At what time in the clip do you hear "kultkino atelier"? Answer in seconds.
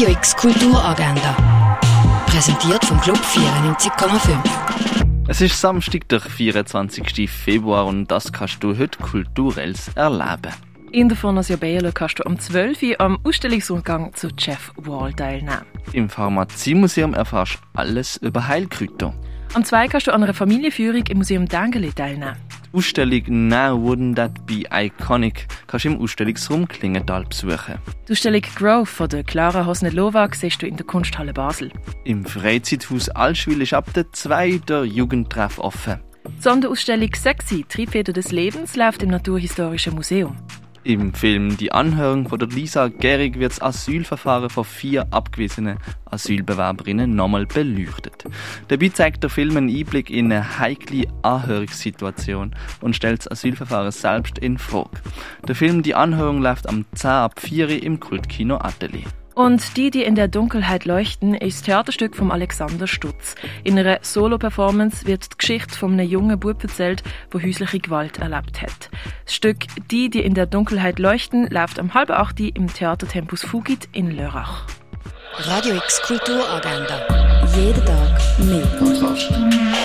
58.00-59.04